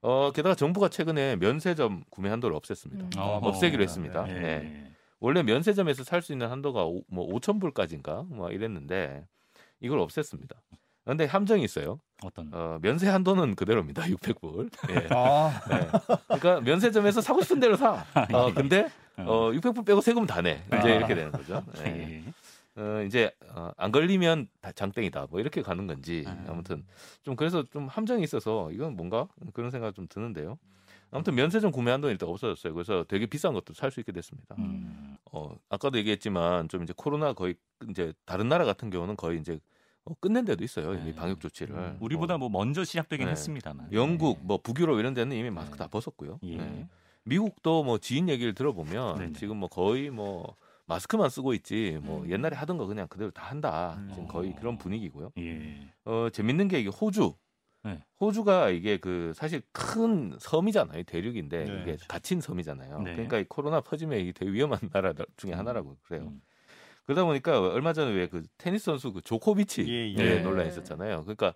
[0.00, 3.00] 어 게다가 정부가 최근에 면세점 구매 한도를 없앴습니다.
[3.00, 3.10] 음.
[3.18, 4.24] 어, 없애기로 어, 했습니다.
[4.24, 4.32] 네.
[4.40, 4.92] 네.
[5.20, 9.26] 원래 면세점에서 살 수 있는 한도가 오, 뭐 5천 불까지인가 뭐 이랬는데
[9.80, 10.54] 이걸 없앴습니다.
[11.04, 12.00] 그런데 함정이 있어요.
[12.22, 14.02] 어떤 어, 면세 한도는 그대로입니다.
[14.02, 14.70] 600불.
[14.90, 15.08] 예.
[15.14, 15.88] 아, 네.
[16.26, 18.04] 그러니까 면세점에서 사고 싶은 대로 사.
[18.32, 20.62] 어, 근데 어, 600불 빼고 세금 다 내.
[20.66, 20.94] 이제 아.
[20.94, 21.64] 이렇게 되는 거죠.
[21.86, 22.22] 예.
[22.78, 22.82] 예.
[22.82, 25.26] 어, 이제 어, 안 걸리면 다 장땡이다.
[25.30, 26.44] 뭐 이렇게 가는 건지 아.
[26.48, 26.84] 아무튼
[27.22, 30.58] 좀 그래서 좀 함정이 있어서 이건 뭔가 그런 생각 좀 드는데요.
[31.10, 32.74] 아무튼 면세점 구매 한도는 일단 없어졌어요.
[32.74, 34.54] 그래서 되게 비싼 것도 살 수 있게 됐습니다.
[34.58, 35.16] 음.
[35.32, 37.54] 어, 아까도 얘기했지만 좀 이제 코로나 거의
[37.88, 39.58] 이제 다른 나라 같은 경우는 거의 이제
[40.04, 40.92] 어, 끝낸 데도 있어요.
[40.94, 41.14] 이미 네.
[41.14, 41.74] 방역 조치를.
[41.74, 41.96] 음.
[42.00, 43.32] 우리보다 어, 뭐 먼저 시작되긴 네.
[43.32, 43.92] 했습니다만.
[43.92, 45.84] 영국, 뭐 북유럽 이런 데는 이미 마스크 네.
[45.84, 46.40] 다 벗었고요.
[46.42, 46.56] 예.
[46.56, 46.88] 네.
[47.24, 49.32] 미국도 뭐 지인 얘기를 들어보면 네네.
[49.34, 50.56] 지금 뭐 거의 뭐
[50.88, 52.30] 마스크만 쓰고 있지 뭐 음.
[52.30, 53.96] 옛날에 하던 거 그냥 그대로 다 한다.
[53.98, 54.08] 음.
[54.10, 55.30] 지금 거의 그런 분위기고요.
[55.38, 55.92] 예.
[56.04, 57.34] 어 재밌는 게 이게 호주.
[57.84, 58.02] 네.
[58.20, 61.04] 호주가 이게 그 사실 큰 섬이잖아요.
[61.04, 61.80] 대륙인데 네.
[61.82, 63.02] 이게 갇힌 섬이잖아요.
[63.02, 63.12] 네.
[63.12, 66.22] 그러니까 이 코로나 퍼지면 이게 되게 위험한 나라 중에 하나라고 그래요.
[66.24, 66.40] 음.
[67.04, 70.40] 그러다 보니까 얼마 전에 왜 그 테니스 선수 그 조코비치 예, 예, 예.
[70.40, 71.22] 논란 있었잖아요.
[71.22, 71.54] 그러니까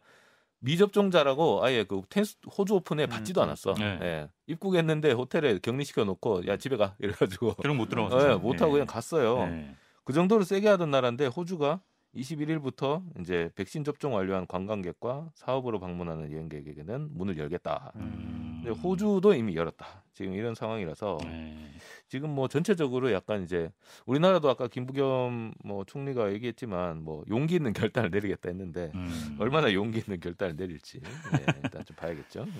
[0.63, 3.45] 미접종자라고 아예 그 테니스 호주 오픈에 받지도 음.
[3.45, 3.75] 않았어.
[3.75, 3.99] 네.
[4.01, 4.29] 예.
[4.47, 8.33] 입국했는데 호텔에 격리시켜 놓고 야 집에 가 이래가지고 결국 못 들어갔어요.
[8.33, 9.47] 예, 못 하고 그냥 갔어요.
[9.47, 9.75] 네.
[10.05, 11.81] 그 정도로 세게 하던 나라인데 호주가
[12.15, 17.93] 21일부터 이제 백신 접종 완료한 관광객과 사업으로 방문하는 여행객에게는 문을 열겠다.
[17.97, 18.61] 음.
[18.63, 20.05] 근데 호주도 이미 열었다.
[20.13, 21.73] 지금 이런 상황이라서 네.
[22.09, 23.73] 지금 뭐 전체적으로 약간 이제
[24.07, 29.37] 우리나라도 아까 김부겸 뭐 총리가 얘기했지만 뭐 용기 있는 결단을 내리겠다 했는데 음.
[29.41, 32.45] 얼마나 용기 있는 결단을 내릴지 네, 일단 좀 봐야겠죠.
[32.45, 32.53] 네.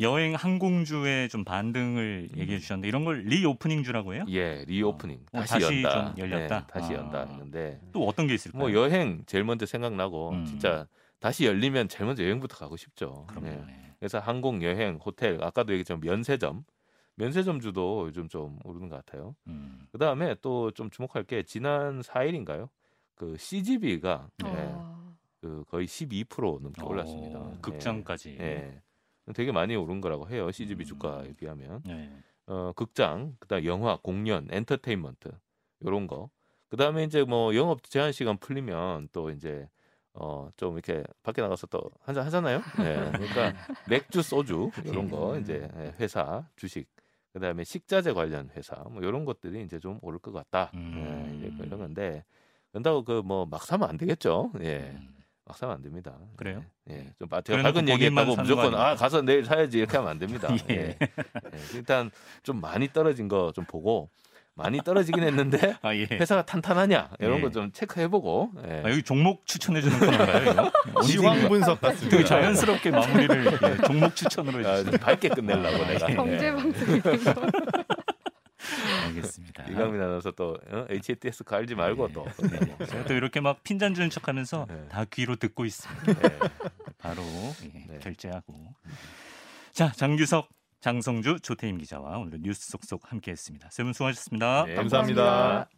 [0.00, 4.24] 여행 항공주의 좀 반등을 얘기해 주셨는데 이런 걸 reopening주라고 해요?
[4.28, 6.14] 예, reopening 어, 다시, 다시 연다.
[6.14, 6.60] 좀 열렸다?
[6.60, 6.96] 네, 다시 아.
[6.98, 8.58] 연다 했는데 또 어떤 게 있을까요?
[8.60, 10.44] 뭐 여행 제일 먼저 생각나고 음.
[10.46, 10.86] 진짜
[11.18, 13.26] 다시 열리면 제일 먼저 여행부터 가고 싶죠.
[13.28, 13.48] 그럼요.
[13.50, 13.62] 네.
[13.66, 13.92] 네.
[13.98, 16.64] 그래서 항공, 여행, 호텔 아까도 얘기했지만 면세점,
[17.16, 19.34] 면세점주도 요즘 좀 오르는 것 같아요.
[19.48, 19.86] 음.
[19.92, 22.68] 그 다음에 또 좀 주목할 게 지난 4일인가요?
[23.14, 25.14] 그 CGV가 어.
[25.42, 27.38] 그 거의 12% 넘게 올랐습니다.
[27.38, 27.58] 어, 예.
[27.60, 28.38] 극장까지.
[28.40, 28.80] 예.
[29.32, 30.50] 되게 많이 오른 거라고 해요.
[30.50, 30.86] CGV 음.
[30.86, 31.82] 주가에 비하면.
[31.84, 32.10] 네.
[32.46, 35.30] 어, 극장, 그다음 영화, 공연, 엔터테인먼트
[35.84, 36.30] 요런 거.
[36.68, 39.68] 그다음에 이제 뭐 영업 제한 시간 풀리면 또 이제
[40.12, 42.60] 어 좀 이렇게 밖에 나가서 또 한잔 하잖아요.
[42.80, 43.10] 예.
[43.12, 43.52] 그러니까
[43.88, 45.40] 맥주, 소주 이런 거 음.
[45.40, 46.88] 이제 예, 회사, 주식
[47.32, 50.72] 그다음에 식자재 관련 회사 뭐 이런 것들이 이제 좀 오를 것 같다.
[50.74, 51.38] 음.
[51.42, 52.24] 예, 이제 이런 건데
[52.72, 54.50] 그런다고 그 뭐 막 사면 안 되겠죠.
[54.62, 54.90] 예.
[55.00, 55.14] 음.
[55.46, 56.12] 막 사면 안 됩니다.
[56.36, 56.62] 그래요?
[56.90, 56.94] 예.
[56.94, 57.06] 예.
[57.18, 58.74] 좀 아, 제가 밝은 본인만 얘기했다고 무조건?
[58.74, 60.48] 아 가서 내일 사야지 이렇게 하면 안 됩니다.
[60.70, 60.74] 예.
[60.74, 60.96] 예.
[61.00, 61.08] 예.
[61.74, 62.10] 일단
[62.42, 64.10] 좀 많이 떨어진 거 좀 보고
[64.54, 66.04] 많이 떨어지긴 했는데 아 예.
[66.10, 67.42] 회사가 탄탄하냐 이런 예.
[67.42, 68.82] 거좀 체크해보고 예.
[68.84, 69.96] 아, 여기 종목 추천해 주는?
[69.96, 70.70] 이거?
[71.02, 72.24] 시황 분석 되게 같습니다.
[72.24, 74.90] 자연스럽게 마무리를 예, 종목 추천으로 아, 해주시죠.
[74.90, 76.52] 좀 밝게 끝내려고 내가 경제 예.
[76.52, 77.00] 방송이
[79.20, 79.64] 알겠습니다.
[79.70, 80.86] 이강민 아나운서 또 어?
[80.90, 82.12] HATS 갈지 말고 네.
[82.14, 82.86] 또 네.
[82.86, 84.88] 제가 또 이렇게 막 핀잔 주는 척하면서 네.
[84.88, 86.12] 다 귀로 듣고 있습니다.
[86.24, 86.38] 예.
[86.98, 87.22] 바로
[87.64, 87.98] 예, 네.
[88.00, 88.74] 결제하고.
[89.72, 90.48] 자 장규석,
[90.80, 93.68] 장성주, 조태임 기자와 오늘 뉴스 속속 함께했습니다.
[93.70, 94.64] 세 분 수고하셨습니다.
[94.66, 95.68] 네, 감사합니다.